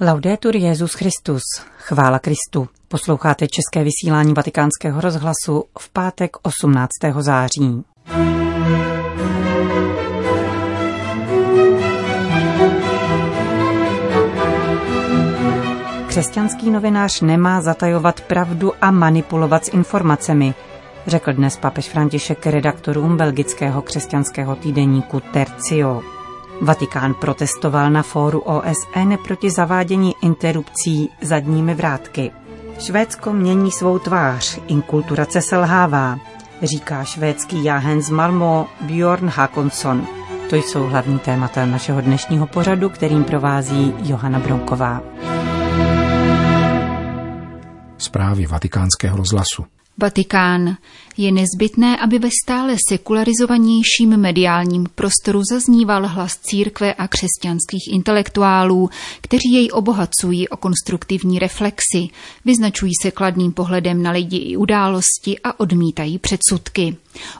Laudetur 0.00 0.56
Jezus 0.56 0.94
Christus, 0.94 1.42
chvála 1.78 2.18
Kristu. 2.18 2.68
Posloucháte 2.88 3.46
české 3.48 3.84
vysílání 3.84 4.34
Vatikánského 4.34 5.00
rozhlasu 5.00 5.64
v 5.78 5.90
pátek 5.92 6.36
18. 6.42 6.88
září. 7.18 7.84
Křesťanský 16.08 16.70
novinář 16.70 17.20
nemá 17.20 17.60
zatajovat 17.60 18.20
pravdu 18.20 18.72
a 18.80 18.90
manipulovat 18.90 19.64
s 19.64 19.68
informacemi, 19.68 20.54
řekl 21.06 21.32
dnes 21.32 21.56
papež 21.56 21.88
František 21.88 22.46
redaktorům 22.46 23.16
belgického 23.16 23.82
křesťanského 23.82 24.56
týdeníku 24.56 25.20
Tercio. 25.20 26.15
Vatikán 26.60 27.14
protestoval 27.14 27.90
na 27.90 28.02
fóru 28.02 28.40
OSN 28.40 29.14
proti 29.24 29.50
zavádění 29.50 30.14
interrupcí 30.22 31.10
zadními 31.22 31.74
vrátky. 31.74 32.30
Švédsko 32.78 33.32
mění 33.32 33.70
svou 33.70 33.98
tvář, 33.98 34.58
inkulturace 34.66 35.42
selhává, 35.42 36.18
říká 36.62 37.04
švédský 37.04 37.64
jáhen 37.64 38.02
z 38.02 38.10
Malmo 38.10 38.66
Bjorn 38.80 39.28
Hakonsson. 39.28 40.06
To 40.50 40.56
jsou 40.56 40.82
hlavní 40.86 41.18
témata 41.18 41.66
našeho 41.66 42.00
dnešního 42.00 42.46
pořadu, 42.46 42.88
kterým 42.88 43.24
provází 43.24 43.94
Johana 44.02 44.38
Bronková. 44.38 45.00
Zprávy 47.98 48.46
vatikánského 48.46 49.16
rozhlasu. 49.16 49.75
Vatikán. 49.98 50.76
Je 51.16 51.32
nezbytné, 51.32 51.96
aby 51.96 52.18
ve 52.18 52.28
stále 52.44 52.76
sekularizovanějším 52.88 54.16
mediálním 54.16 54.86
prostoru 54.94 55.42
zazníval 55.52 56.08
hlas 56.08 56.36
církve 56.36 56.94
a 56.94 57.08
křesťanských 57.08 57.92
intelektuálů, 57.92 58.90
kteří 59.20 59.52
jej 59.52 59.68
obohacují 59.72 60.48
o 60.48 60.56
konstruktivní 60.56 61.38
reflexy, 61.38 62.08
vyznačují 62.44 62.92
se 63.02 63.10
kladným 63.10 63.52
pohledem 63.52 64.02
na 64.02 64.10
lidi 64.10 64.36
i 64.36 64.56
události 64.56 65.38
a 65.44 65.60
odmítají 65.60 66.18
předsudky. 66.18 66.96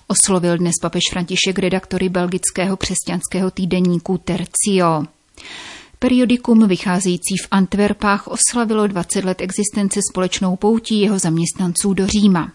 Oslovil 0.06 0.58
dnes 0.58 0.74
papež 0.82 1.02
František 1.12 1.58
redaktory 1.58 2.08
belgického 2.08 2.76
křesťanského 2.76 3.50
týdeníku 3.50 4.18
Tercio. 4.18 5.04
Periodikum 5.98 6.68
vycházející 6.68 7.36
v 7.44 7.48
Antwerpách 7.50 8.28
oslavilo 8.28 8.86
20 8.86 9.24
let 9.24 9.40
existence 9.40 10.00
společnou 10.12 10.56
poutí 10.56 11.00
jeho 11.00 11.18
zaměstnanců 11.18 11.94
do 11.94 12.06
Říma. 12.06 12.52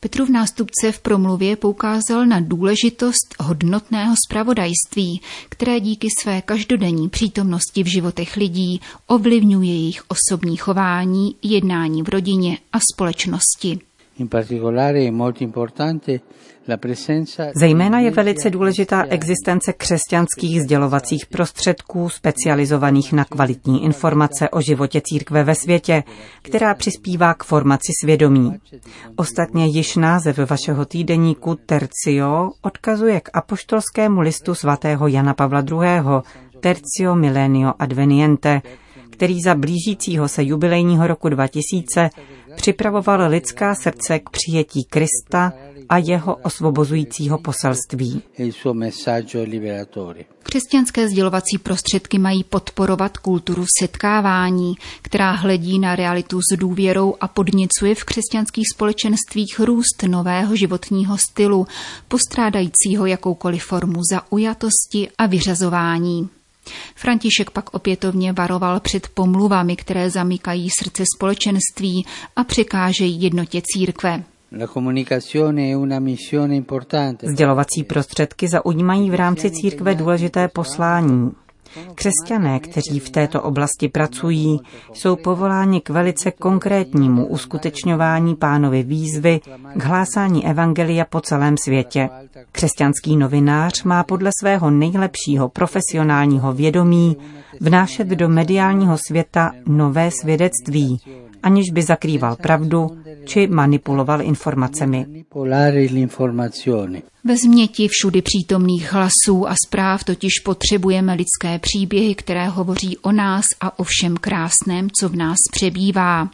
Petrův 0.00 0.28
nástupce 0.28 0.92
v 0.92 0.98
promluvě 0.98 1.56
poukázal 1.56 2.26
na 2.26 2.40
důležitost 2.40 3.34
hodnotného 3.40 4.14
spravodajství, 4.28 5.20
které 5.48 5.80
díky 5.80 6.08
své 6.22 6.42
každodenní 6.42 7.08
přítomnosti 7.08 7.82
v 7.82 7.86
životech 7.86 8.36
lidí 8.36 8.80
ovlivňuje 9.06 9.72
jejich 9.74 10.02
osobní 10.08 10.56
chování, 10.56 11.36
jednání 11.42 12.02
v 12.02 12.08
rodině 12.08 12.58
a 12.72 12.78
společnosti. 12.92 13.78
Zejména 17.56 18.00
je 18.00 18.10
velice 18.10 18.50
důležitá 18.50 19.04
existence 19.08 19.72
křesťanských 19.72 20.62
sdělovacích 20.62 21.26
prostředků 21.26 22.08
specializovaných 22.08 23.12
na 23.12 23.24
kvalitní 23.24 23.84
informace 23.84 24.48
o 24.48 24.60
životě 24.60 25.00
církve 25.04 25.44
ve 25.44 25.54
světě, 25.54 26.02
která 26.42 26.74
přispívá 26.74 27.34
k 27.34 27.44
formaci 27.44 27.92
svědomí. 28.02 28.52
Ostatně 29.16 29.66
již 29.66 29.96
název 29.96 30.38
vašeho 30.50 30.84
týdeníku 30.84 31.54
Tercio 31.54 32.50
odkazuje 32.62 33.20
k 33.20 33.30
apoštolskému 33.34 34.20
listu 34.20 34.54
svatého 34.54 35.08
Jana 35.08 35.34
Pavla 35.34 35.60
II. 35.60 36.22
Tercio 36.60 37.14
Millenio 37.14 37.72
Adveniente, 37.78 38.62
který 39.10 39.42
za 39.42 39.54
blížícího 39.54 40.28
se 40.28 40.44
jubilejního 40.44 41.06
roku 41.06 41.28
2000 41.28 42.10
připravoval 42.56 43.28
lidská 43.30 43.74
srdce 43.74 44.18
k 44.18 44.30
přijetí 44.30 44.84
Krista 44.84 45.52
a 45.88 45.98
jeho 45.98 46.36
osvobozujícího 46.36 47.38
poselství. 47.38 48.22
Křesťanské 50.42 51.08
sdělovací 51.08 51.58
prostředky 51.58 52.18
mají 52.18 52.44
podporovat 52.44 53.18
kulturu 53.18 53.64
setkávání, 53.80 54.74
která 55.02 55.30
hledí 55.30 55.78
na 55.78 55.96
realitu 55.96 56.40
s 56.40 56.56
důvěrou 56.56 57.14
a 57.20 57.28
podněcuje 57.28 57.94
v 57.94 58.04
křesťanských 58.04 58.64
společenstvích 58.74 59.60
růst 59.60 60.02
nového 60.06 60.56
životního 60.56 61.16
stylu, 61.30 61.66
postrádajícího 62.08 63.06
jakoukoliv 63.06 63.64
formu 63.64 64.00
zaujatosti 64.10 65.08
a 65.18 65.26
vyřazování. 65.26 66.28
František 66.96 67.50
pak 67.50 67.74
opětovně 67.74 68.32
varoval 68.32 68.80
před 68.80 69.08
pomluvami, 69.08 69.76
které 69.76 70.10
zamykají 70.10 70.68
srdce 70.78 71.04
společenství 71.16 72.06
a 72.36 72.44
překážejí 72.44 73.22
jednotě 73.22 73.62
církve. 73.64 74.24
Sdělovací 77.22 77.82
prostředky 77.84 78.48
zaujímají 78.48 79.10
v 79.10 79.14
rámci 79.14 79.50
církve 79.50 79.94
důležité 79.94 80.48
poslání. 80.48 81.30
Křesťané, 81.94 82.60
kteří 82.60 82.98
v 83.00 83.10
této 83.10 83.42
oblasti 83.42 83.88
pracují, 83.88 84.60
jsou 84.92 85.16
povoláni 85.16 85.80
k 85.80 85.90
velice 85.90 86.30
konkrétnímu 86.30 87.26
uskutečňování 87.26 88.34
pánovy 88.34 88.82
výzvy 88.82 89.40
k 89.74 89.84
hlásání 89.84 90.46
evangelia 90.46 91.04
po 91.04 91.20
celém 91.20 91.56
světě. 91.64 92.08
Křesťanský 92.52 93.16
novinář 93.16 93.82
má 93.82 94.04
podle 94.04 94.30
svého 94.40 94.70
nejlepšího 94.70 95.48
profesionálního 95.48 96.52
vědomí 96.52 97.16
vnášet 97.60 98.08
do 98.08 98.28
mediálního 98.28 98.98
světa 98.98 99.52
nové 99.66 100.10
svědectví, 100.10 101.00
aniž 101.44 101.70
by 101.72 101.82
zakrýval 101.82 102.36
pravdu 102.36 102.90
či 103.24 103.46
manipuloval 103.46 104.22
informacemi. 104.22 105.24
Ve 107.24 107.36
změti 107.36 107.88
všudy 107.88 108.22
přítomných 108.22 108.92
hlasů 108.92 109.48
a 109.48 109.54
zpráv 109.66 110.04
totiž 110.04 110.32
potřebujeme 110.44 111.14
lidské 111.14 111.58
příběhy, 111.58 112.14
které 112.14 112.48
hovoří 112.48 112.98
o 112.98 113.12
nás 113.12 113.44
a 113.60 113.78
o 113.78 113.84
všem 113.84 114.16
krásném, 114.16 114.88
co 115.00 115.08
v 115.08 115.16
nás 115.16 115.38
přebývá. 115.52 116.28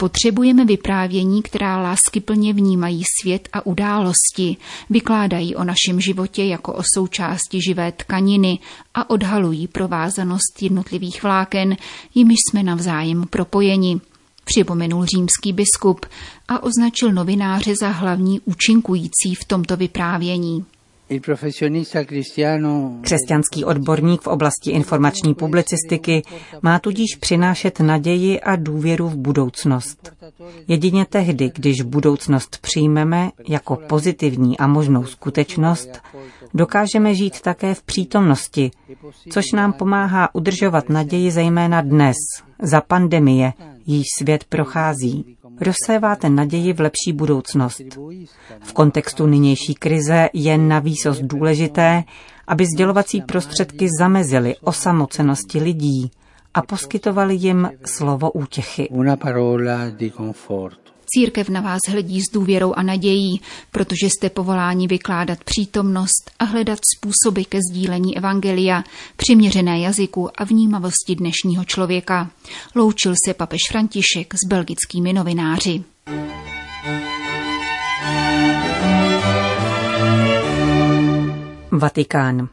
Potřebujeme 0.00 0.64
vyprávění, 0.64 1.42
která 1.42 1.78
láskyplně 1.82 2.52
vnímají 2.52 3.02
svět 3.20 3.48
a 3.52 3.66
události, 3.66 4.56
vykládají 4.90 5.56
o 5.56 5.64
našem 5.64 6.00
životě 6.00 6.44
jako 6.44 6.72
o 6.72 6.82
součásti 6.94 7.60
živé 7.68 7.92
tkaniny 7.92 8.58
a 8.94 9.10
odhalují 9.10 9.68
provázanost 9.68 10.62
jednotlivých 10.62 11.22
vláken, 11.22 11.76
jimiž 12.14 12.36
jsme 12.50 12.62
navzájem 12.62 13.24
propojeni 13.30 14.00
připomenul 14.48 15.04
římský 15.04 15.52
biskup 15.52 16.06
a 16.48 16.62
označil 16.62 17.12
novináře 17.12 17.74
za 17.80 17.88
hlavní 17.88 18.40
účinkující 18.40 19.34
v 19.40 19.44
tomto 19.44 19.76
vyprávění. 19.76 20.64
Křesťanský 23.00 23.64
odborník 23.64 24.20
v 24.22 24.26
oblasti 24.26 24.70
informační 24.70 25.34
publicistiky 25.34 26.22
má 26.62 26.78
tudíž 26.78 27.16
přinášet 27.20 27.80
naději 27.80 28.40
a 28.40 28.56
důvěru 28.56 29.08
v 29.08 29.16
budoucnost. 29.16 30.12
Jedině 30.68 31.06
tehdy, 31.06 31.50
když 31.54 31.82
budoucnost 31.82 32.58
přijmeme 32.60 33.30
jako 33.48 33.76
pozitivní 33.76 34.58
a 34.58 34.66
možnou 34.66 35.04
skutečnost, 35.04 35.88
dokážeme 36.54 37.14
žít 37.14 37.40
také 37.40 37.74
v 37.74 37.82
přítomnosti, 37.82 38.70
což 39.30 39.44
nám 39.52 39.72
pomáhá 39.72 40.34
udržovat 40.34 40.88
naději 40.88 41.30
zejména 41.30 41.80
dnes, 41.80 42.16
za 42.62 42.80
pandemie, 42.80 43.52
již 43.86 44.06
svět 44.18 44.44
prochází. 44.44 45.36
Rozséváte 45.60 46.30
naději 46.30 46.72
v 46.72 46.80
lepší 46.80 47.12
budoucnost. 47.12 47.80
V 48.62 48.72
kontextu 48.72 49.26
nynější 49.26 49.74
krize 49.74 50.28
je 50.32 50.58
navíc 50.58 51.06
důležité, 51.20 52.04
aby 52.46 52.66
sdělovací 52.66 53.22
prostředky 53.22 53.88
zamezily 53.98 54.54
osamocenosti 54.56 55.58
lidí 55.58 56.10
a 56.54 56.62
poskytovali 56.62 57.34
jim 57.34 57.70
slovo 57.84 58.30
útěchy. 58.30 58.88
Církev 61.14 61.48
na 61.48 61.60
vás 61.60 61.80
hledí 61.88 62.20
s 62.20 62.32
důvěrou 62.32 62.72
a 62.72 62.82
nadějí, 62.82 63.40
protože 63.70 64.06
jste 64.06 64.30
povoláni 64.30 64.86
vykládat 64.86 65.44
přítomnost 65.44 66.30
a 66.38 66.44
hledat 66.44 66.78
způsoby 66.96 67.42
ke 67.42 67.58
sdílení 67.70 68.16
evangelia, 68.16 68.84
přiměřené 69.16 69.80
jazyku 69.80 70.30
a 70.38 70.44
vnímavosti 70.44 71.14
dnešního 71.14 71.64
člověka. 71.64 72.30
Loučil 72.74 73.14
se 73.26 73.34
papež 73.34 73.60
František 73.70 74.34
s 74.34 74.48
belgickými 74.48 75.12
novináři. 75.12 75.84
Vatikán. 81.72 82.48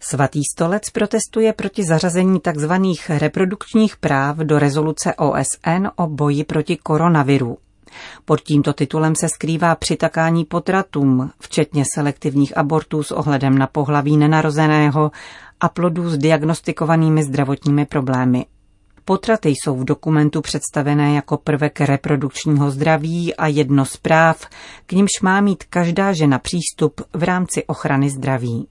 Svatý 0.00 0.40
stolec 0.54 0.90
protestuje 0.90 1.52
proti 1.52 1.84
zařazení 1.84 2.40
tzv. 2.40 2.72
reprodukčních 3.08 3.96
práv 3.96 4.36
do 4.36 4.58
rezoluce 4.58 5.14
OSN 5.14 5.86
o 5.96 6.06
boji 6.06 6.44
proti 6.44 6.76
koronaviru. 6.76 7.58
Pod 8.24 8.40
tímto 8.40 8.72
titulem 8.72 9.14
se 9.14 9.28
skrývá 9.28 9.74
přitakání 9.74 10.44
potratům, 10.44 11.30
včetně 11.40 11.84
selektivních 11.94 12.58
abortů 12.58 13.02
s 13.02 13.10
ohledem 13.10 13.58
na 13.58 13.66
pohlaví 13.66 14.16
nenarozeného 14.16 15.10
a 15.60 15.68
plodů 15.68 16.10
s 16.10 16.18
diagnostikovanými 16.18 17.24
zdravotními 17.24 17.86
problémy. 17.86 18.46
Potraty 19.04 19.48
jsou 19.48 19.76
v 19.76 19.84
dokumentu 19.84 20.40
představené 20.40 21.14
jako 21.14 21.36
prvek 21.36 21.80
reprodukčního 21.80 22.70
zdraví 22.70 23.34
a 23.34 23.46
jedno 23.46 23.84
z 23.84 23.96
práv, 23.96 24.46
k 24.86 24.92
nimž 24.92 25.10
má 25.22 25.40
mít 25.40 25.64
každá 25.64 26.12
žena 26.12 26.38
přístup 26.38 27.00
v 27.12 27.22
rámci 27.22 27.64
ochrany 27.64 28.10
zdraví. 28.10 28.68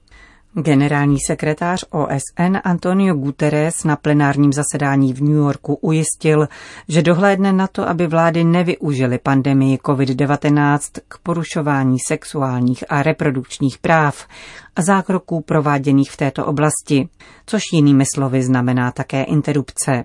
Generální 0.54 1.16
sekretář 1.26 1.84
OSN 1.90 2.56
Antonio 2.64 3.14
Guterres 3.14 3.84
na 3.84 3.96
plenárním 3.96 4.52
zasedání 4.52 5.12
v 5.12 5.22
New 5.22 5.36
Yorku 5.36 5.74
ujistil, 5.74 6.48
že 6.88 7.02
dohlédne 7.02 7.52
na 7.52 7.66
to, 7.66 7.88
aby 7.88 8.06
vlády 8.06 8.44
nevyužily 8.44 9.18
pandemii 9.18 9.76
COVID-19 9.76 10.78
k 11.08 11.18
porušování 11.18 11.96
sexuálních 12.08 12.84
a 12.88 13.02
reprodukčních 13.02 13.78
práv 13.78 14.26
a 14.76 14.82
zákroků 14.82 15.40
prováděných 15.40 16.10
v 16.10 16.16
této 16.16 16.46
oblasti, 16.46 17.08
což 17.46 17.62
jinými 17.72 18.04
slovy 18.14 18.42
znamená 18.42 18.92
také 18.92 19.22
interrupce. 19.22 20.04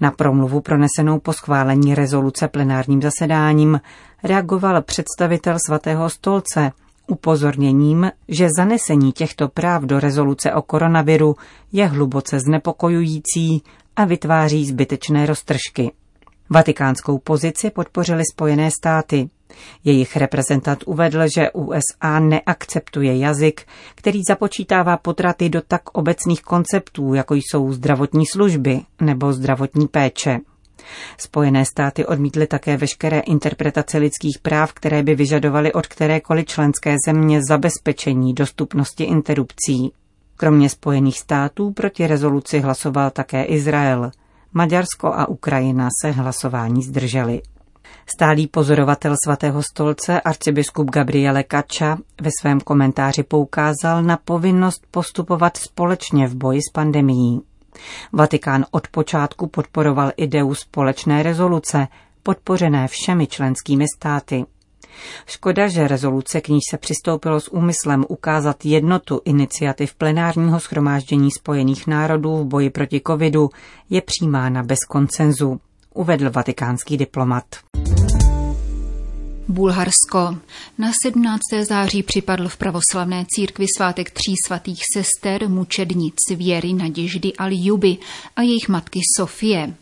Na 0.00 0.10
promluvu 0.10 0.60
pronesenou 0.60 1.18
po 1.18 1.32
schválení 1.32 1.94
rezoluce 1.94 2.48
plenárním 2.48 3.02
zasedáním 3.02 3.80
reagoval 4.22 4.82
představitel 4.82 5.56
svatého 5.66 6.10
stolce 6.10 6.72
upozorněním, 7.06 8.10
že 8.28 8.48
zanesení 8.56 9.12
těchto 9.12 9.48
práv 9.48 9.82
do 9.82 10.00
rezoluce 10.00 10.54
o 10.54 10.62
koronaviru 10.62 11.36
je 11.72 11.86
hluboce 11.86 12.40
znepokojující 12.40 13.62
a 13.96 14.04
vytváří 14.04 14.66
zbytečné 14.66 15.26
roztržky. 15.26 15.92
Vatikánskou 16.50 17.18
pozici 17.18 17.70
podpořili 17.70 18.22
Spojené 18.32 18.70
státy. 18.70 19.30
Jejich 19.84 20.16
reprezentant 20.16 20.84
uvedl, 20.86 21.28
že 21.34 21.50
USA 21.50 22.20
neakceptuje 22.20 23.18
jazyk, 23.18 23.66
který 23.94 24.20
započítává 24.28 24.96
potraty 24.96 25.48
do 25.48 25.62
tak 25.68 25.82
obecných 25.98 26.42
konceptů, 26.42 27.14
jako 27.14 27.34
jsou 27.34 27.72
zdravotní 27.72 28.26
služby 28.26 28.80
nebo 29.00 29.32
zdravotní 29.32 29.88
péče. 29.88 30.38
Spojené 31.18 31.64
státy 31.64 32.06
odmítly 32.06 32.46
také 32.46 32.76
veškeré 32.76 33.20
interpretace 33.20 33.98
lidských 33.98 34.38
práv, 34.42 34.72
které 34.72 35.02
by 35.02 35.14
vyžadovaly 35.14 35.72
od 35.72 35.86
kterékoliv 35.86 36.46
členské 36.46 36.96
země 37.06 37.40
zabezpečení 37.48 38.34
dostupnosti 38.34 39.04
interrupcí. 39.04 39.92
Kromě 40.36 40.68
Spojených 40.68 41.18
států 41.18 41.70
proti 41.70 42.06
rezoluci 42.06 42.60
hlasoval 42.60 43.10
také 43.10 43.44
Izrael. 43.44 44.10
Maďarsko 44.52 45.06
a 45.06 45.28
Ukrajina 45.28 45.88
se 46.02 46.10
hlasování 46.10 46.82
zdrželi. 46.82 47.42
Stálý 48.06 48.46
pozorovatel 48.46 49.14
svatého 49.24 49.62
stolce 49.62 50.20
arcibiskup 50.20 50.90
Gabriele 50.90 51.42
Kača 51.42 51.98
ve 52.20 52.30
svém 52.40 52.60
komentáři 52.60 53.22
poukázal 53.22 54.02
na 54.02 54.16
povinnost 54.16 54.86
postupovat 54.90 55.56
společně 55.56 56.26
v 56.26 56.34
boji 56.34 56.60
s 56.60 56.72
pandemií. 56.72 57.42
Vatikán 58.12 58.64
od 58.70 58.88
počátku 58.88 59.46
podporoval 59.46 60.12
ideu 60.16 60.54
společné 60.54 61.22
rezoluce, 61.22 61.88
podpořené 62.22 62.88
všemi 62.88 63.26
členskými 63.26 63.84
státy. 63.96 64.44
Škoda, 65.26 65.68
že 65.68 65.88
rezoluce, 65.88 66.40
k 66.40 66.48
níž 66.48 66.62
se 66.70 66.78
přistoupilo 66.78 67.40
s 67.40 67.52
úmyslem 67.52 68.04
ukázat 68.08 68.64
jednotu 68.64 69.20
iniciativ 69.24 69.94
plenárního 69.94 70.60
schromáždění 70.60 71.30
Spojených 71.30 71.86
národů 71.86 72.36
v 72.36 72.44
boji 72.44 72.70
proti 72.70 73.00
covidu, 73.06 73.50
je 73.90 74.00
přijímána 74.00 74.62
bez 74.62 74.78
koncenzu, 74.88 75.60
uvedl 75.94 76.30
vatikánský 76.30 76.96
diplomat. 76.96 77.44
Bulharsko. 79.52 80.38
Na 80.78 80.92
17. 81.02 81.40
září 81.68 82.02
připadl 82.02 82.48
v 82.48 82.56
pravoslavné 82.56 83.26
církvi 83.28 83.66
svátek 83.76 84.10
tří 84.10 84.34
svatých 84.46 84.82
sester, 84.94 85.48
mučednic 85.48 86.14
Věry, 86.36 86.72
Naděždy 86.72 87.32
a 87.32 87.46
Ljuby 87.46 87.96
a 88.36 88.42
jejich 88.42 88.68
matky 88.68 89.00
Sofie. 89.16 89.74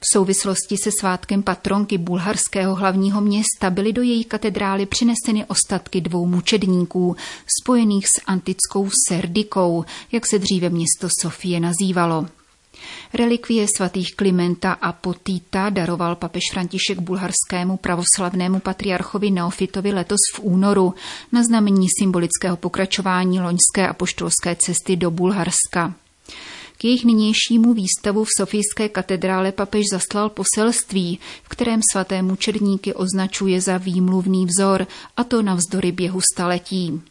V 0.00 0.04
souvislosti 0.12 0.76
se 0.82 0.90
svátkem 1.00 1.42
patronky 1.42 1.98
bulharského 1.98 2.74
hlavního 2.74 3.20
města 3.20 3.70
byly 3.70 3.92
do 3.92 4.02
její 4.02 4.24
katedrály 4.24 4.86
přineseny 4.86 5.44
ostatky 5.44 6.00
dvou 6.00 6.26
mučedníků, 6.26 7.16
spojených 7.62 8.08
s 8.08 8.20
antickou 8.26 8.90
Serdikou, 9.08 9.84
jak 10.12 10.26
se 10.26 10.38
dříve 10.38 10.70
město 10.70 11.08
Sofie 11.22 11.60
nazývalo. 11.60 12.26
Relikvie 13.14 13.66
svatých 13.76 14.16
Klimenta 14.16 14.72
a 14.72 14.92
Potýta 14.92 15.70
daroval 15.70 16.16
papež 16.16 16.42
František 16.52 17.00
bulharskému 17.00 17.76
pravoslavnému 17.76 18.60
patriarchovi 18.60 19.30
Neofitovi 19.30 19.92
letos 19.92 20.20
v 20.34 20.40
únoru 20.40 20.94
na 21.32 21.42
znamení 21.42 21.86
symbolického 21.98 22.56
pokračování 22.56 23.40
loňské 23.40 23.88
apoštolské 23.88 24.56
cesty 24.56 24.96
do 24.96 25.10
Bulharska. 25.10 25.94
K 26.78 26.84
jejich 26.84 27.04
nynějšímu 27.04 27.74
výstavu 27.74 28.24
v 28.24 28.28
Sofijské 28.38 28.88
katedrále 28.88 29.52
papež 29.52 29.84
zaslal 29.92 30.28
poselství, 30.28 31.18
v 31.42 31.48
kterém 31.48 31.80
svaté 31.92 32.22
mučedníky 32.22 32.94
označuje 32.94 33.60
za 33.60 33.78
výmluvný 33.78 34.46
vzor, 34.46 34.86
a 35.16 35.24
to 35.24 35.42
navzdory 35.42 35.92
běhu 35.92 36.20
staletí. 36.34 37.02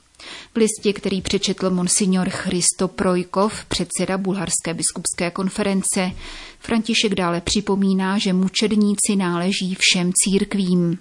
V 0.53 0.57
listě, 0.57 0.93
který 0.93 1.21
přečetl 1.21 1.69
monsignor 1.69 2.29
Christo 2.29 2.87
Projkov, 2.87 3.65
předseda 3.65 4.17
Bulharské 4.17 4.73
biskupské 4.73 5.31
konference, 5.31 6.11
František 6.59 7.15
dále 7.15 7.41
připomíná, 7.41 8.17
že 8.17 8.33
mučedníci 8.33 9.15
náleží 9.15 9.75
všem 9.79 10.11
církvím. 10.23 10.97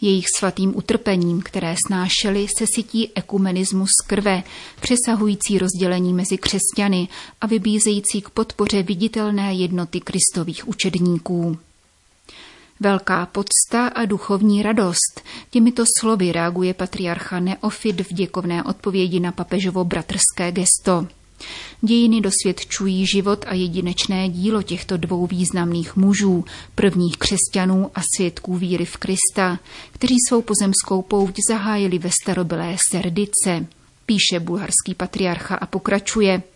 Jejich 0.00 0.24
svatým 0.36 0.76
utrpením, 0.76 1.42
které 1.42 1.74
snášeli, 1.86 2.46
se 2.58 2.64
sytí 2.74 3.10
ekumenismus 3.14 3.90
krve, 4.06 4.42
přesahující 4.80 5.58
rozdělení 5.58 6.12
mezi 6.12 6.38
křesťany 6.38 7.08
a 7.40 7.46
vybízející 7.46 8.22
k 8.22 8.30
podpoře 8.30 8.82
viditelné 8.82 9.54
jednoty 9.54 10.00
kristových 10.00 10.68
učedníků. 10.68 11.58
Velká 12.80 13.26
podsta 13.26 13.88
a 13.88 14.04
duchovní 14.04 14.62
radost. 14.62 15.20
Těmito 15.50 15.84
slovy 16.00 16.32
reaguje 16.32 16.74
patriarcha 16.74 17.40
Neofit 17.40 18.00
v 18.00 18.12
děkovné 18.12 18.62
odpovědi 18.62 19.20
na 19.20 19.32
papežovo 19.32 19.84
bratrské 19.84 20.52
gesto. 20.52 21.06
Dějiny 21.82 22.20
dosvědčují 22.20 23.06
život 23.06 23.44
a 23.48 23.54
jedinečné 23.54 24.28
dílo 24.28 24.62
těchto 24.62 24.96
dvou 24.96 25.26
významných 25.26 25.96
mužů, 25.96 26.44
prvních 26.74 27.16
křesťanů 27.16 27.90
a 27.94 28.00
svědků 28.16 28.56
víry 28.56 28.84
v 28.84 28.96
Krista, 28.96 29.58
kteří 29.92 30.16
svou 30.28 30.42
pozemskou 30.42 31.02
pouť 31.02 31.38
zahájili 31.48 31.98
ve 31.98 32.10
starobylé 32.22 32.76
Serdice, 32.90 33.66
píše 34.06 34.40
bulharský 34.40 34.94
patriarcha 34.96 35.54
a 35.54 35.66
pokračuje– 35.66 36.42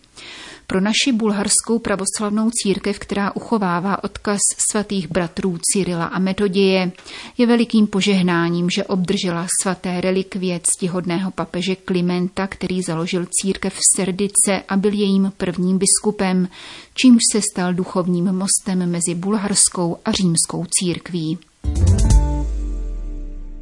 pro 0.71 0.81
naši 0.81 1.13
bulharskou 1.13 1.79
pravoslavnou 1.79 2.51
církev, 2.51 2.99
která 2.99 3.37
uchovává 3.37 4.05
odkaz 4.05 4.39
svatých 4.71 5.09
bratrů 5.09 5.59
Cyrila 5.73 6.05
a 6.05 6.19
Metoděje, 6.19 6.93
je 7.39 7.47
velikým 7.47 7.87
požehnáním, 7.87 8.71
že 8.71 8.85
obdržela 8.85 9.47
svaté 9.63 10.01
relikvie 10.01 10.61
ctihodného 10.63 11.31
papeže 11.31 11.77
Klimenta, 11.77 12.47
který 12.47 12.83
založil 12.83 13.27
církev 13.31 13.75
v 13.75 13.97
Serdice 13.97 14.63
a 14.69 14.77
byl 14.77 14.93
jejím 14.93 15.33
prvním 15.37 15.79
biskupem, 15.79 16.49
čímž 16.95 17.21
se 17.33 17.41
stal 17.53 17.75
duchovním 17.75 18.33
mostem 18.33 18.91
mezi 18.91 19.15
bulharskou 19.15 19.97
a 20.05 20.13
římskou 20.13 20.67
církví. 20.71 21.39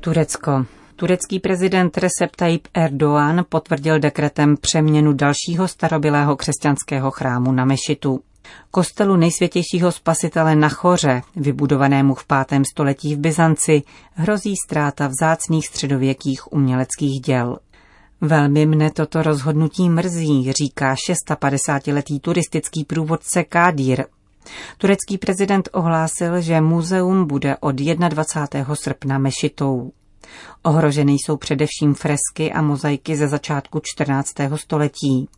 Turecko. 0.00 0.75
Turecký 0.98 1.40
prezident 1.40 1.98
Recep 1.98 2.36
Tayyip 2.36 2.68
Erdoğan 2.74 3.44
potvrdil 3.48 3.98
dekretem 3.98 4.56
přeměnu 4.56 5.12
dalšího 5.12 5.68
starobylého 5.68 6.36
křesťanského 6.36 7.10
chrámu 7.10 7.52
na 7.52 7.64
mešitu. 7.64 8.20
Kostelu 8.70 9.16
nejsvětějšího 9.16 9.92
spasitele 9.92 10.56
na 10.56 10.68
choře, 10.68 11.22
vybudovanému 11.36 12.14
v 12.14 12.24
5. 12.48 12.62
století 12.72 13.14
v 13.14 13.18
Byzanci, 13.18 13.82
hrozí 14.14 14.54
ztráta 14.66 15.08
vzácných 15.08 15.66
středověkých 15.66 16.52
uměleckých 16.52 17.20
děl. 17.20 17.58
Velmi 18.20 18.66
mne 18.66 18.90
toto 18.90 19.22
rozhodnutí 19.22 19.88
mrzí, 19.88 20.52
říká 20.52 20.94
650-letý 20.94 22.20
turistický 22.20 22.84
průvodce 22.84 23.44
Kádír. 23.44 24.04
Turecký 24.78 25.18
prezident 25.18 25.68
ohlásil, 25.72 26.40
že 26.40 26.60
muzeum 26.60 27.26
bude 27.26 27.56
od 27.56 27.74
21. 27.74 28.74
srpna 28.74 29.18
mešitou. 29.18 29.92
Ohroženy 30.62 31.12
jsou 31.12 31.36
především 31.36 31.94
fresky 31.94 32.52
a 32.52 32.62
mozaiky 32.62 33.16
ze 33.16 33.28
začátku 33.28 33.80
14. 33.84 34.32
století. 34.54 35.28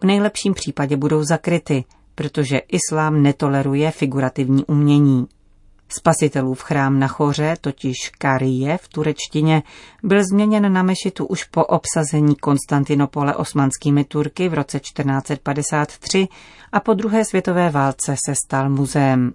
V 0.00 0.04
nejlepším 0.04 0.54
případě 0.54 0.96
budou 0.96 1.22
zakryty, 1.22 1.84
protože 2.14 2.58
islám 2.58 3.22
netoleruje 3.22 3.90
figurativní 3.90 4.64
umění. 4.64 5.26
Spasitelův 5.88 6.62
chrám 6.62 6.98
na 6.98 7.08
choře, 7.08 7.56
totiž 7.60 7.96
Karie 8.18 8.78
v 8.78 8.88
turečtině, 8.88 9.62
byl 10.02 10.24
změněn 10.24 10.72
na 10.72 10.82
mešitu 10.82 11.26
už 11.26 11.44
po 11.44 11.64
obsazení 11.64 12.36
Konstantinopole 12.36 13.34
osmanskými 13.34 14.04
Turky 14.04 14.48
v 14.48 14.54
roce 14.54 14.80
1453 14.80 16.28
a 16.72 16.80
po 16.80 16.94
druhé 16.94 17.24
světové 17.24 17.70
válce 17.70 18.14
se 18.26 18.34
stal 18.44 18.70
muzeem. 18.70 19.32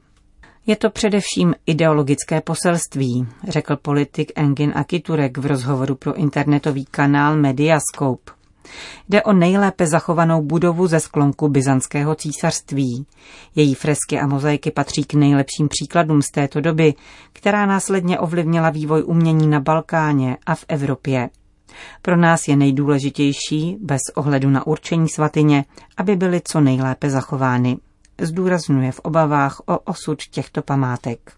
Je 0.70 0.76
to 0.76 0.90
především 0.90 1.56
ideologické 1.66 2.42
poselství, 2.42 3.28
řekl 3.48 3.76
politik 3.76 4.32
Engin 4.36 4.74
Akiturek 4.76 5.38
v 5.38 5.46
rozhovoru 5.46 5.96
pro 5.96 6.14
internetový 6.14 6.86
kanál 6.86 7.38
Mediascope. 7.38 8.32
Jde 9.10 9.24
o 9.24 9.34
nejlépe 9.34 9.88
zachovanou 9.88 10.42
budovu 10.42 10.88
ze 10.88 11.00
sklonku 11.00 11.48
byzantského 11.48 12.16
císařství. 12.16 13.06
Její 13.56 13.76
fresky 13.76 14.20
a 14.20 14.28
mozaiky 14.28 14.72
patří 14.72 15.04
k 15.04 15.14
nejlepším 15.14 15.68
příkladům 15.68 16.22
z 16.22 16.32
této 16.32 16.62
doby, 16.62 16.94
která 17.34 17.66
následně 17.66 18.20
ovlivnila 18.20 18.70
vývoj 18.70 19.04
umění 19.06 19.48
na 19.48 19.60
Balkáně 19.60 20.38
a 20.46 20.56
v 20.56 20.66
Evropě. 20.68 21.30
Pro 22.02 22.18
nás 22.18 22.48
je 22.48 22.56
nejdůležitější, 22.56 23.78
bez 23.82 24.02
ohledu 24.16 24.50
na 24.50 24.68
určení 24.68 25.10
svatyně, 25.10 25.66
aby 25.98 26.16
byly 26.16 26.42
co 26.44 26.62
nejlépe 26.62 27.10
zachovány. 27.10 27.78
Zdůrazňuje 28.22 28.92
v 28.92 29.00
obavách 29.00 29.62
o 29.66 29.80
osud 29.80 30.24
těchto 30.24 30.62
památek. 30.62 31.32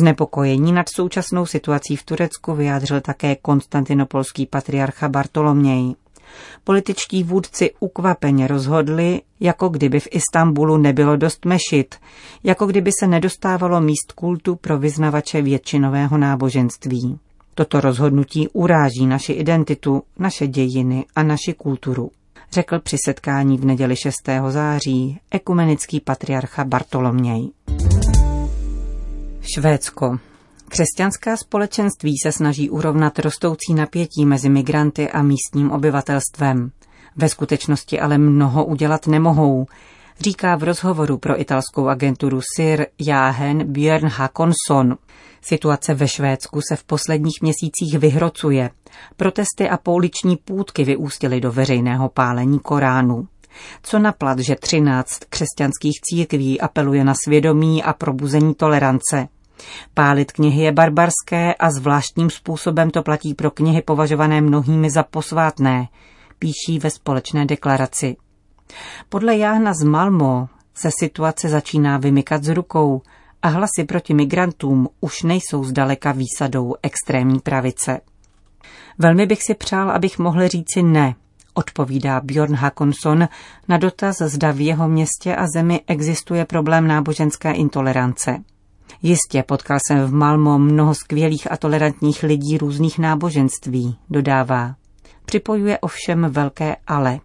Znepokojení 0.00 0.72
nad 0.72 0.88
současnou 0.88 1.46
situací 1.46 1.96
v 1.96 2.02
Turecku 2.02 2.54
vyjádřil 2.54 3.00
také 3.00 3.36
konstantinopolský 3.36 4.46
patriarcha 4.46 5.08
Bartoloměj. 5.08 5.94
Političtí 6.64 7.24
vůdci 7.24 7.70
ukvapeně 7.80 8.46
rozhodli, 8.46 9.20
jako 9.40 9.68
kdyby 9.68 10.00
v 10.00 10.08
Istanbulu 10.10 10.76
nebylo 10.76 11.16
dost 11.16 11.44
mešit, 11.44 11.94
jako 12.44 12.66
kdyby 12.66 12.90
se 13.00 13.06
nedostávalo 13.06 13.80
míst 13.80 14.12
kultu 14.12 14.56
pro 14.56 14.78
vyznavače 14.78 15.42
většinového 15.42 16.18
náboženství. 16.18 17.18
Toto 17.54 17.80
rozhodnutí 17.80 18.48
uráží 18.48 19.06
naši 19.06 19.32
identitu, 19.32 20.02
naše 20.18 20.46
dějiny 20.46 21.04
a 21.16 21.22
naši 21.22 21.52
kulturu, 21.52 22.10
řekl 22.52 22.80
při 22.80 22.96
setkání 23.04 23.58
v 23.58 23.64
neděli 23.64 23.96
6. 23.96 24.14
září 24.48 25.20
ekumenický 25.30 26.00
patriarcha 26.00 26.64
Bartoloměj. 26.64 27.50
Švédsko. 29.40 30.18
Křesťanská 30.68 31.36
společenství 31.36 32.14
se 32.22 32.32
snaží 32.32 32.70
urovnat 32.70 33.18
rostoucí 33.18 33.74
napětí 33.74 34.26
mezi 34.26 34.48
migranty 34.48 35.10
a 35.10 35.22
místním 35.22 35.70
obyvatelstvem. 35.70 36.70
Ve 37.16 37.28
skutečnosti 37.28 38.00
ale 38.00 38.18
mnoho 38.18 38.64
udělat 38.64 39.06
nemohou, 39.06 39.66
říká 40.20 40.56
v 40.56 40.62
rozhovoru 40.62 41.18
pro 41.18 41.40
italskou 41.40 41.88
agenturu 41.88 42.40
SIR 42.56 42.86
Jáhen 42.98 43.72
Björn 43.72 44.06
Hakonsson. 44.06 44.96
Situace 45.42 45.94
ve 45.94 46.08
Švédsku 46.08 46.60
se 46.68 46.76
v 46.76 46.84
posledních 46.84 47.42
měsících 47.42 47.98
vyhrocuje. 47.98 48.70
Protesty 49.16 49.68
a 49.68 49.76
pouliční 49.76 50.36
půdky 50.36 50.84
vyústily 50.84 51.40
do 51.40 51.52
veřejného 51.52 52.08
pálení 52.08 52.58
Koránu. 52.58 53.28
Co 53.82 53.98
naplat, 53.98 54.38
že 54.38 54.56
13 54.56 55.18
křesťanských 55.28 56.00
církví 56.00 56.60
apeluje 56.60 57.04
na 57.04 57.14
svědomí 57.24 57.82
a 57.82 57.92
probuzení 57.92 58.54
tolerance. 58.54 59.28
Pálit 59.94 60.32
knihy 60.32 60.62
je 60.62 60.72
barbarské 60.72 61.54
a 61.54 61.70
zvláštním 61.70 62.30
způsobem 62.30 62.90
to 62.90 63.02
platí 63.02 63.34
pro 63.34 63.50
knihy 63.50 63.82
považované 63.82 64.40
mnohými 64.40 64.90
za 64.90 65.02
posvátné, 65.02 65.88
píší 66.38 66.78
ve 66.78 66.90
společné 66.90 67.46
deklaraci. 67.46 68.16
Podle 69.08 69.36
Jáhna 69.36 69.74
z 69.74 69.82
Malmo 69.82 70.48
se 70.74 70.90
situace 71.00 71.48
začíná 71.48 71.98
vymykat 71.98 72.44
z 72.44 72.48
rukou 72.48 73.02
a 73.42 73.48
hlasy 73.48 73.84
proti 73.88 74.14
migrantům 74.14 74.88
už 75.00 75.22
nejsou 75.22 75.64
zdaleka 75.64 76.12
výsadou 76.12 76.74
extrémní 76.82 77.38
pravice. 77.38 78.00
Velmi 78.98 79.26
bych 79.26 79.42
si 79.42 79.54
přál, 79.54 79.90
abych 79.90 80.18
mohl 80.18 80.48
říci 80.48 80.82
ne, 80.82 81.14
odpovídá 81.54 82.20
Bjorn 82.20 82.54
Hakonsson 82.54 83.28
na 83.68 83.76
dotaz, 83.76 84.16
zda 84.18 84.50
v 84.50 84.60
jeho 84.60 84.88
městě 84.88 85.36
a 85.36 85.46
zemi 85.54 85.80
existuje 85.86 86.44
problém 86.44 86.86
náboženské 86.86 87.52
intolerance. 87.52 88.42
Jistě 89.02 89.42
potkal 89.42 89.78
jsem 89.86 90.04
v 90.04 90.12
Malmo 90.12 90.58
mnoho 90.58 90.94
skvělých 90.94 91.52
a 91.52 91.56
tolerantních 91.56 92.22
lidí 92.22 92.58
různých 92.58 92.98
náboženství, 92.98 93.96
dodává. 94.10 94.74
Připojuje 95.24 95.78
ovšem 95.78 96.26
velké 96.30 96.76
ale. 96.86 97.20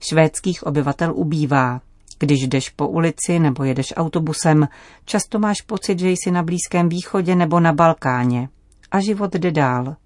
Švédských 0.00 0.62
obyvatel 0.62 1.12
ubývá. 1.14 1.80
Když 2.18 2.46
jdeš 2.46 2.70
po 2.70 2.88
ulici 2.88 3.38
nebo 3.38 3.64
jedeš 3.64 3.94
autobusem, 3.96 4.68
často 5.04 5.38
máš 5.38 5.60
pocit, 5.60 5.98
že 5.98 6.10
jsi 6.10 6.30
na 6.30 6.42
Blízkém 6.42 6.88
východě 6.88 7.36
nebo 7.36 7.60
na 7.60 7.72
Balkáně. 7.72 8.48
A 8.90 9.00
život 9.00 9.34
jde 9.34 9.50
dál. 9.50 9.96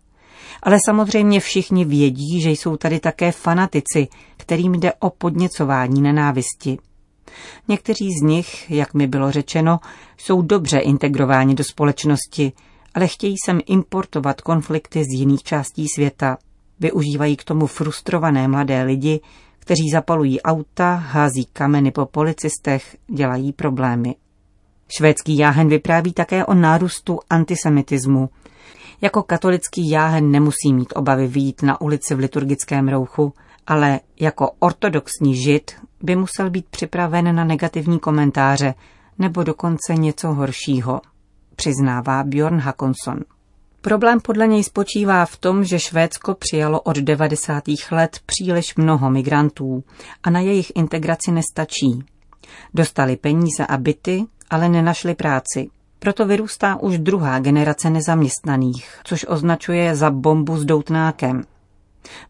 Ale 0.63 0.79
samozřejmě 0.87 1.41
všichni 1.41 1.85
vědí, 1.85 2.41
že 2.41 2.51
jsou 2.51 2.77
tady 2.77 3.01
také 3.01 3.33
fanatici, 3.33 4.09
kterým 4.37 4.75
jde 4.75 4.93
o 4.93 5.11
podněcování 5.11 6.03
nenávisti. 6.03 6.79
Někteří 7.69 8.11
z 8.13 8.23
nich, 8.23 8.71
jak 8.71 8.95
mi 8.95 9.07
bylo 9.07 9.31
řečeno, 9.31 9.81
jsou 10.17 10.43
dobře 10.43 10.79
integrováni 10.79 11.55
do 11.55 11.65
společnosti, 11.65 12.53
ale 12.95 13.09
chtějí 13.09 13.37
sem 13.45 13.61
importovat 13.67 14.41
konflikty 14.41 15.05
z 15.05 15.19
jiných 15.19 15.43
částí 15.43 15.89
světa. 15.89 16.39
Využívají 16.81 17.37
k 17.37 17.45
tomu 17.45 17.67
frustrované 17.67 18.49
mladé 18.49 18.83
lidi, 18.83 19.21
kteří 19.63 19.91
zapalují 19.93 20.43
auta, 20.43 20.95
hází 20.95 21.45
kameny 21.53 21.91
po 21.91 22.07
policistech, 22.07 22.97
dělají 23.07 23.53
problémy. 23.53 24.15
Švédský 24.97 25.39
jáhen 25.39 25.69
vypráví 25.69 26.13
také 26.13 26.45
o 26.45 26.55
nárůstu 26.55 27.21
antisemitismu. 27.31 28.29
Jako 29.01 29.23
katolický 29.23 29.91
jáhen 29.91 30.31
nemusí 30.31 30.73
mít 30.73 30.93
obavy 30.97 31.27
výjít 31.27 31.63
na 31.63 31.81
ulici 31.81 32.15
v 32.15 32.19
liturgickém 32.19 32.89
rouchu, 32.89 33.35
ale 33.67 34.01
jako 34.21 34.51
ortodoxní 34.59 35.37
žid 35.37 35.73
by 36.03 36.17
musel 36.17 36.51
být 36.51 36.67
připraven 36.69 37.37
na 37.37 37.45
negativní 37.45 37.99
komentáře 37.99 38.75
nebo 39.19 39.43
dokonce 39.43 39.95
něco 39.95 40.29
horšího, 40.29 41.01
přiznává 41.57 42.25
Bjorn 42.25 42.59
Hakonsson. 42.59 43.19
Problém 43.83 44.21
podle 44.21 44.47
něj 44.47 44.65
spočívá 44.65 45.27
v 45.27 45.37
tom, 45.37 45.65
že 45.65 45.79
Švédsko 45.79 46.35
přijalo 46.35 46.81
od 46.81 46.97
90. 46.97 47.65
let 47.91 48.21
příliš 48.27 48.77
mnoho 48.77 49.11
migrantů 49.11 49.85
a 50.23 50.31
na 50.31 50.41
jejich 50.41 50.73
integraci 50.75 51.33
nestačí. 51.33 52.05
Dostali 52.75 53.17
peníze 53.17 53.67
a 53.69 53.77
byty, 53.77 54.25
ale 54.51 54.69
nenašli 54.69 55.15
práci. 55.15 55.69
Proto 55.99 56.27
vyrůstá 56.27 56.77
už 56.77 56.99
druhá 56.99 57.39
generace 57.39 57.91
nezaměstnaných, 57.91 59.01
což 59.05 59.27
označuje 59.29 59.97
za 59.97 60.11
bombu 60.11 60.57
s 60.57 60.65
doutnákem. 60.65 61.43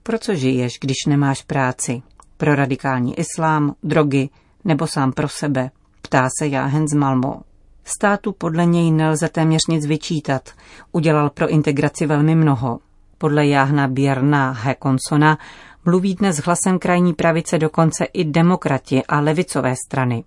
Proč 0.03 0.29
žiješ, 0.29 0.79
když 0.81 0.97
nemáš 1.09 1.43
práci? 1.43 2.03
Pro 2.37 2.55
radikální 2.55 3.19
islám, 3.19 3.75
drogy 3.83 4.29
nebo 4.65 4.87
sám 4.87 5.13
pro 5.13 5.29
sebe? 5.29 5.71
Ptá 6.03 6.29
se 6.39 6.47
Jáhen 6.47 6.89
z 6.89 6.95
Malmo. 6.95 7.41
Státu 7.85 8.33
podle 8.33 8.67
něj 8.67 8.91
nelze 8.91 9.29
téměř 9.29 9.61
nic 9.69 9.87
vyčítat. 9.87 10.51
Udělal 10.93 11.31
pro 11.31 11.49
integraci 11.49 12.07
velmi 12.07 12.35
mnoho. 12.35 12.79
Podle 13.19 13.47
Jáhna 13.47 13.89
Bierna 13.89 14.51
Hekonsona 14.51 15.39
mluví 15.85 16.15
dnes 16.15 16.37
hlasem 16.37 16.79
krajní 16.79 17.13
pravice 17.15 17.59
dokonce 17.59 18.05
i 18.05 18.25
demokrati 18.25 19.03
a 19.09 19.21
levicové 19.21 19.75
strany. 19.87 20.25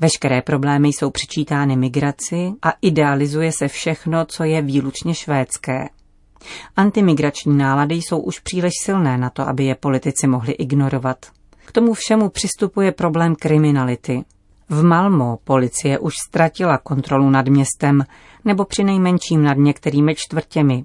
Veškeré 0.00 0.42
problémy 0.42 0.88
jsou 0.88 1.10
přičítány 1.10 1.76
migraci 1.76 2.52
a 2.62 2.72
idealizuje 2.82 3.52
se 3.52 3.68
všechno, 3.68 4.24
co 4.24 4.44
je 4.44 4.62
výlučně 4.62 5.14
švédské. 5.14 5.88
Antimigrační 6.76 7.56
nálady 7.56 7.94
jsou 7.94 8.18
už 8.18 8.38
příliš 8.38 8.72
silné 8.82 9.18
na 9.18 9.30
to, 9.30 9.48
aby 9.48 9.64
je 9.64 9.74
politici 9.74 10.26
mohli 10.26 10.52
ignorovat. 10.52 11.26
K 11.64 11.72
tomu 11.72 11.94
všemu 11.94 12.28
přistupuje 12.28 12.92
problém 12.92 13.34
kriminality. 13.36 14.24
V 14.68 14.82
Malmo 14.82 15.38
policie 15.44 15.98
už 15.98 16.14
ztratila 16.28 16.78
kontrolu 16.78 17.30
nad 17.30 17.48
městem, 17.48 18.04
nebo 18.44 18.64
při 18.64 18.84
nejmenším 18.84 19.42
nad 19.42 19.56
některými 19.56 20.14
čtvrtěmi. 20.14 20.84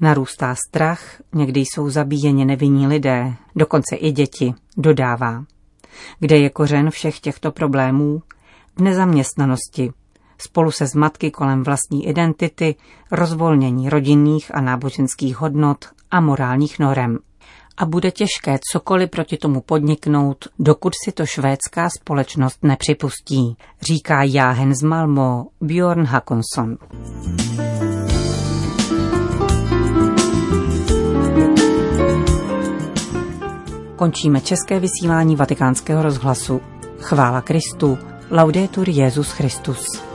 Narůstá 0.00 0.54
strach, 0.68 1.00
někdy 1.34 1.60
jsou 1.60 1.90
zabíjeni 1.90 2.44
nevinní 2.44 2.86
lidé, 2.86 3.34
dokonce 3.56 3.96
i 3.96 4.12
děti, 4.12 4.54
dodává. 4.76 5.44
Kde 6.18 6.38
je 6.38 6.50
kořen 6.50 6.90
všech 6.90 7.20
těchto 7.20 7.52
problémů? 7.52 8.22
V 8.76 8.82
nezaměstnanosti, 8.82 9.92
spolu 10.38 10.70
se 10.70 10.86
zmatky 10.86 11.30
kolem 11.30 11.62
vlastní 11.62 12.08
identity, 12.08 12.76
rozvolnění 13.10 13.90
rodinných 13.90 14.54
a 14.54 14.60
náboženských 14.60 15.36
hodnot 15.36 15.84
a 16.10 16.20
morálních 16.20 16.78
norem. 16.78 17.18
A 17.76 17.86
bude 17.86 18.10
těžké 18.10 18.58
cokoliv 18.72 19.10
proti 19.10 19.36
tomu 19.36 19.60
podniknout, 19.60 20.44
dokud 20.58 20.92
si 21.04 21.12
to 21.12 21.26
švédská 21.26 21.88
společnost 22.00 22.58
nepřipustí, 22.62 23.56
říká 23.82 24.22
Jáhen 24.22 24.74
z 24.74 24.82
Malmo 24.82 25.46
Bjorn 25.60 26.04
Hakonsson. 26.04 26.76
Končíme 33.96 34.40
české 34.40 34.80
vysílání 34.80 35.36
vatikánského 35.36 36.02
rozhlasu. 36.02 36.60
Chvála 36.98 37.40
Kristu. 37.40 37.98
Laudetur 38.30 38.88
Jezus 38.88 39.32
Christus. 39.32 40.13